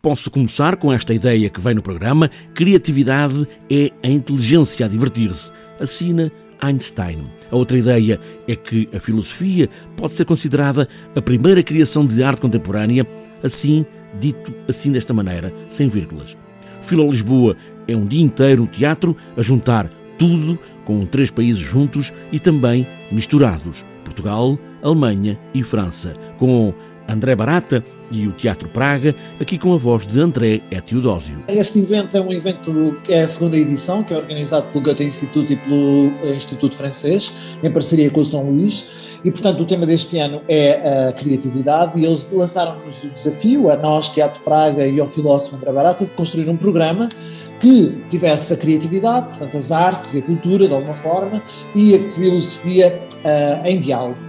Posso 0.00 0.30
começar 0.30 0.76
com 0.76 0.92
esta 0.92 1.12
ideia 1.12 1.50
que 1.50 1.60
vem 1.60 1.74
no 1.74 1.82
programa: 1.82 2.30
criatividade 2.54 3.48
é 3.68 3.90
a 4.00 4.08
inteligência 4.08 4.86
a 4.86 4.88
divertir-se. 4.88 5.50
Assina 5.80 6.30
Einstein. 6.60 7.24
A 7.50 7.56
outra 7.56 7.76
ideia 7.76 8.20
é 8.46 8.54
que 8.54 8.88
a 8.94 9.00
filosofia 9.00 9.68
pode 9.96 10.12
ser 10.12 10.24
considerada 10.24 10.88
a 11.16 11.20
primeira 11.20 11.64
criação 11.64 12.06
de 12.06 12.22
arte 12.22 12.42
contemporânea, 12.42 13.04
assim, 13.42 13.84
dito 14.20 14.54
assim 14.68 14.92
desta 14.92 15.12
maneira, 15.12 15.52
sem 15.68 15.88
vírgulas. 15.88 16.38
Filo 16.80 17.10
Lisboa 17.10 17.56
é 17.88 17.96
um 17.96 18.06
dia 18.06 18.22
inteiro 18.22 18.62
no 18.62 18.68
teatro 18.68 19.16
a 19.36 19.42
juntar 19.42 19.88
tudo 20.16 20.56
com 20.84 21.04
três 21.06 21.28
países 21.28 21.60
juntos 21.60 22.12
e 22.30 22.38
também 22.38 22.86
misturados: 23.10 23.84
Portugal, 24.04 24.56
Alemanha 24.80 25.36
e 25.52 25.64
França, 25.64 26.14
com 26.38 26.72
André 27.08 27.34
Barata 27.34 27.82
e 28.10 28.26
o 28.26 28.32
Teatro 28.32 28.68
Praga, 28.68 29.14
aqui 29.40 29.58
com 29.58 29.74
a 29.74 29.76
voz 29.76 30.06
de 30.06 30.20
André 30.20 30.60
E. 30.70 30.80
Teodósio. 30.80 31.42
Este 31.48 31.80
evento 31.80 32.16
é 32.16 32.20
um 32.20 32.32
evento 32.32 32.96
que 33.04 33.12
é 33.12 33.22
a 33.22 33.26
segunda 33.26 33.56
edição, 33.56 34.02
que 34.02 34.14
é 34.14 34.16
organizado 34.16 34.66
pelo 34.68 34.84
Goethe 34.84 35.04
Instituto 35.04 35.52
e 35.52 35.56
pelo 35.56 36.12
eh, 36.22 36.34
Instituto 36.34 36.76
Francês, 36.76 37.34
em 37.62 37.70
parceria 37.70 38.10
com 38.10 38.20
o 38.20 38.24
São 38.24 38.50
Luís, 38.50 39.18
e 39.24 39.30
portanto 39.30 39.60
o 39.60 39.64
tema 39.64 39.84
deste 39.84 40.18
ano 40.18 40.40
é 40.48 41.08
a 41.08 41.12
criatividade, 41.12 41.98
e 42.00 42.04
eles 42.04 42.26
lançaram-nos 42.32 43.04
o 43.04 43.10
desafio, 43.10 43.70
a 43.70 43.76
nós, 43.76 44.10
Teatro 44.10 44.42
Praga 44.42 44.86
e 44.86 45.00
ao 45.00 45.08
filósofo 45.08 45.56
André 45.56 45.72
Barata, 45.72 46.04
de 46.04 46.10
construir 46.12 46.48
um 46.48 46.56
programa 46.56 47.08
que 47.60 47.98
tivesse 48.08 48.54
a 48.54 48.56
criatividade, 48.56 49.28
portanto 49.28 49.56
as 49.56 49.72
artes 49.72 50.14
e 50.14 50.18
a 50.18 50.22
cultura 50.22 50.68
de 50.68 50.72
alguma 50.72 50.94
forma, 50.94 51.42
e 51.74 51.94
a 51.94 52.12
filosofia 52.12 53.02
uh, 53.24 53.66
em 53.66 53.78
diálogo. 53.78 54.27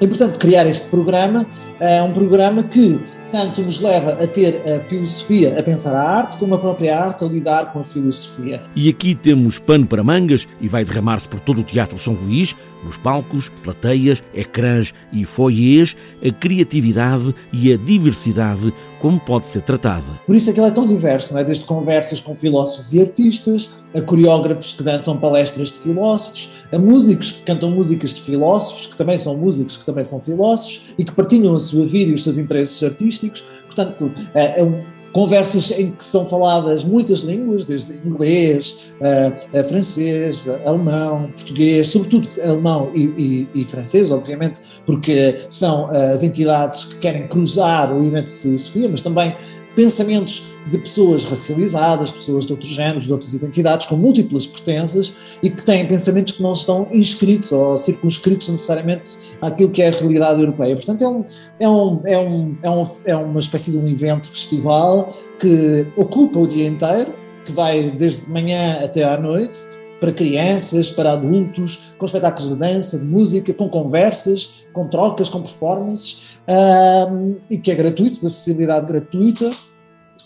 E, 0.00 0.06
portanto, 0.06 0.38
criar 0.38 0.66
este 0.66 0.88
programa 0.88 1.46
é 1.80 2.02
um 2.02 2.12
programa 2.12 2.62
que 2.62 2.98
tanto 3.30 3.62
nos 3.62 3.80
leva 3.80 4.22
a 4.22 4.26
ter 4.26 4.62
a 4.68 4.80
filosofia 4.80 5.58
a 5.58 5.62
pensar 5.62 5.94
a 5.94 6.02
arte, 6.02 6.36
como 6.38 6.54
a 6.54 6.58
própria 6.58 6.98
arte 6.98 7.24
a 7.24 7.28
lidar 7.28 7.72
com 7.72 7.80
a 7.80 7.84
filosofia. 7.84 8.62
E 8.74 8.88
aqui 8.88 9.14
temos 9.14 9.58
pano 9.58 9.86
para 9.86 10.02
mangas 10.02 10.46
e 10.60 10.68
vai 10.68 10.84
derramar-se 10.84 11.28
por 11.28 11.40
todo 11.40 11.60
o 11.60 11.64
Teatro 11.64 11.98
São 11.98 12.14
Luís, 12.14 12.54
nos 12.84 12.96
palcos, 12.96 13.50
plateias, 13.62 14.22
ecrãs 14.34 14.94
e 15.12 15.24
foyers, 15.24 15.96
a 16.24 16.32
criatividade 16.32 17.34
e 17.52 17.72
a 17.72 17.76
diversidade 17.76 18.72
como 19.00 19.20
pode 19.20 19.46
ser 19.46 19.62
tratada. 19.62 20.04
Por 20.26 20.34
isso 20.34 20.50
é 20.50 20.52
que 20.52 20.58
ela 20.58 20.68
é 20.68 20.72
tão 20.72 20.84
diversa, 20.84 21.34
não 21.34 21.40
é? 21.40 21.44
desde 21.44 21.64
conversas 21.64 22.20
com 22.20 22.34
filósofos 22.34 22.92
e 22.92 23.00
artistas, 23.00 23.70
a 23.94 24.00
coreógrafos 24.00 24.72
que 24.72 24.82
dançam 24.82 25.16
palestras 25.16 25.70
de 25.70 25.78
filósofos, 25.78 26.50
a 26.72 26.78
músicos 26.78 27.32
que 27.32 27.42
cantam 27.42 27.70
músicas 27.70 28.12
de 28.12 28.20
filósofos, 28.20 28.86
que 28.86 28.96
também 28.96 29.16
são 29.16 29.36
músicos, 29.36 29.76
que 29.76 29.86
também 29.86 30.04
são 30.04 30.20
filósofos 30.20 30.94
e 30.98 31.04
que 31.04 31.12
partilham 31.12 31.54
a 31.54 31.58
sua 31.58 31.86
vida 31.86 32.10
e 32.10 32.14
os 32.14 32.24
seus 32.24 32.38
interesses 32.38 32.82
artísticos. 32.82 33.17
Portanto, 33.66 34.12
é, 34.34 34.60
é 34.60 34.64
um 34.64 34.82
conversas 35.12 35.70
em 35.72 35.90
que 35.90 36.04
são 36.04 36.26
faladas 36.26 36.84
muitas 36.84 37.20
línguas, 37.20 37.64
desde 37.64 37.94
inglês, 38.06 38.92
uh, 39.00 39.64
francês, 39.64 40.48
alemão, 40.64 41.30
português, 41.34 41.88
sobretudo 41.88 42.28
alemão 42.44 42.90
e, 42.94 43.48
e, 43.54 43.62
e, 43.62 43.64
francês, 43.64 44.10
obviamente, 44.10 44.60
porque 44.84 45.46
são 45.50 45.90
as 45.90 46.22
entidades 46.22 46.84
que 46.84 46.98
querem 46.98 47.26
cruzar 47.26 47.92
o 47.92 48.04
evento 48.04 48.26
de 48.26 48.36
filosofia, 48.36 48.88
mas 48.88 49.02
também 49.02 49.34
pensamentos 49.78 50.56
de 50.72 50.76
pessoas 50.76 51.22
racializadas, 51.22 52.10
pessoas 52.10 52.46
de 52.46 52.52
outros 52.52 52.72
géneros, 52.72 53.04
de 53.04 53.12
outras 53.12 53.32
identidades, 53.32 53.86
com 53.86 53.94
múltiplas 53.96 54.44
pertenças 54.44 55.12
e 55.40 55.48
que 55.48 55.64
têm 55.64 55.86
pensamentos 55.86 56.32
que 56.32 56.42
não 56.42 56.52
estão 56.52 56.88
inscritos 56.90 57.52
ou 57.52 57.78
circunscritos 57.78 58.48
necessariamente 58.48 59.36
àquilo 59.40 59.70
que 59.70 59.80
é 59.80 59.86
a 59.86 59.92
realidade 59.92 60.40
europeia. 60.40 60.74
Portanto, 60.74 61.00
é, 61.00 61.08
um, 61.08 61.24
é, 61.60 61.68
um, 61.68 62.00
é, 62.04 62.18
um, 62.18 62.56
é, 62.60 62.70
um, 62.70 62.86
é 63.04 63.16
uma 63.16 63.38
espécie 63.38 63.70
de 63.70 63.78
um 63.78 63.86
evento 63.86 64.28
festival 64.28 65.14
que 65.38 65.86
ocupa 65.96 66.40
o 66.40 66.48
dia 66.48 66.66
inteiro, 66.66 67.14
que 67.44 67.52
vai 67.52 67.92
desde 67.92 68.28
manhã 68.28 68.80
até 68.82 69.04
à 69.04 69.16
noite, 69.16 69.60
para 70.00 70.12
crianças, 70.12 70.90
para 70.90 71.12
adultos, 71.12 71.94
com 71.98 72.04
espetáculos 72.04 72.50
de 72.50 72.56
dança, 72.56 72.98
de 72.98 73.04
música, 73.04 73.54
com 73.54 73.68
conversas, 73.68 74.64
com 74.72 74.88
trocas, 74.88 75.28
com 75.28 75.42
performances, 75.42 76.38
um, 76.48 77.36
e 77.50 77.58
que 77.58 77.70
é 77.70 77.74
gratuito, 77.74 78.20
de 78.20 78.26
acessibilidade 78.26 78.86
gratuita, 78.86 79.50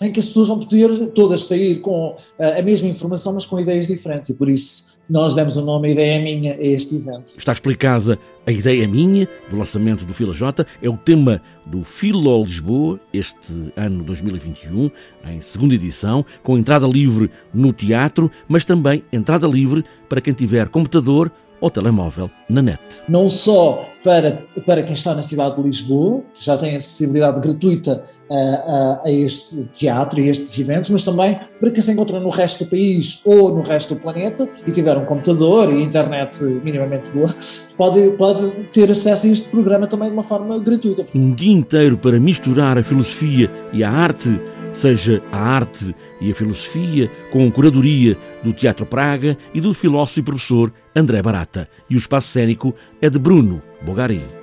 em 0.00 0.10
que 0.10 0.20
as 0.20 0.26
pessoas 0.26 0.48
vão 0.48 0.58
poder 0.58 1.10
todas 1.10 1.44
sair 1.44 1.80
com 1.80 2.16
uh, 2.38 2.58
a 2.58 2.62
mesma 2.62 2.88
informação, 2.88 3.34
mas 3.34 3.44
com 3.44 3.60
ideias 3.60 3.86
diferentes, 3.86 4.30
e 4.30 4.34
por 4.34 4.48
isso 4.48 4.98
nós 5.08 5.34
demos 5.34 5.56
o 5.56 5.62
nome 5.62 5.90
Ideia 5.90 6.22
Minha 6.22 6.54
a 6.54 6.62
este 6.62 6.94
evento. 6.96 7.34
Está 7.36 7.52
explicada 7.52 8.18
a 8.46 8.52
Ideia 8.52 8.86
Minha, 8.86 9.28
do 9.50 9.58
lançamento 9.58 10.04
do 10.04 10.14
Fila 10.14 10.32
J, 10.32 10.64
é 10.80 10.88
o 10.88 10.96
tema 10.96 11.42
do 11.66 11.82
Filo 11.82 12.42
Lisboa, 12.42 12.98
este 13.12 13.72
ano 13.76 14.04
2021, 14.04 14.90
em 15.28 15.40
segunda 15.40 15.74
edição, 15.74 16.24
com 16.42 16.56
entrada 16.56 16.86
livre 16.86 17.28
no 17.52 17.72
teatro, 17.72 18.30
mas 18.48 18.64
também 18.64 19.02
entrada 19.12 19.46
livre 19.46 19.84
para 20.08 20.20
quem 20.20 20.32
tiver 20.32 20.68
computador 20.68 21.30
ou 21.60 21.70
telemóvel 21.70 22.30
na 22.48 22.62
net. 22.62 22.80
Não 23.08 23.28
só 23.28 23.86
para, 24.02 24.46
para 24.64 24.82
quem 24.82 24.94
está 24.94 25.14
na 25.14 25.22
cidade 25.22 25.56
de 25.56 25.62
Lisboa, 25.62 26.22
que 26.34 26.44
já 26.44 26.56
tem 26.56 26.74
acessibilidade 26.74 27.40
gratuita 27.40 28.04
a, 28.30 28.34
a, 28.34 29.00
a, 29.06 29.10
este 29.10 29.66
teatro 29.68 30.20
e 30.20 30.28
a 30.28 30.30
estes 30.30 30.58
eventos, 30.58 30.90
mas 30.90 31.02
também 31.02 31.38
para 31.58 31.70
quem 31.70 31.82
se 31.82 31.92
encontra 31.92 32.20
no 32.20 32.30
resto 32.30 32.64
do 32.64 32.70
país 32.70 33.20
ou 33.24 33.54
no 33.54 33.62
resto 33.62 33.94
do 33.94 34.00
planeta 34.00 34.48
e 34.66 34.70
tiver 34.70 34.96
um 34.96 35.04
computador 35.04 35.72
e 35.72 35.82
internet 35.82 36.42
minimamente 36.42 37.10
boa, 37.10 37.34
pode, 37.76 38.10
pode 38.10 38.66
ter 38.68 38.90
acesso 38.90 39.26
a 39.26 39.30
este 39.30 39.48
programa 39.48 39.86
também 39.86 40.08
de 40.08 40.14
uma 40.14 40.24
forma 40.24 40.58
gratuita. 40.58 41.06
Um 41.14 41.34
dia 41.34 41.52
inteiro 41.52 41.98
para 41.98 42.20
misturar 42.20 42.78
a 42.78 42.82
filosofia 42.82 43.50
e 43.72 43.82
a 43.82 43.90
arte 43.90 44.40
seja 44.72 45.22
a 45.32 45.38
arte 45.38 45.94
e 46.20 46.30
a 46.30 46.34
filosofia, 46.34 47.10
com 47.30 47.50
curadoria 47.50 48.16
do 48.42 48.52
Teatro 48.52 48.86
Praga 48.86 49.36
e 49.52 49.60
do 49.60 49.74
filósofo 49.74 50.20
e 50.20 50.22
professor 50.22 50.72
André 50.94 51.22
Barata. 51.22 51.68
E 51.88 51.94
o 51.94 51.98
espaço 51.98 52.28
cênico 52.28 52.74
é 53.00 53.10
de 53.10 53.18
Bruno 53.18 53.62
Bogari. 53.82 54.39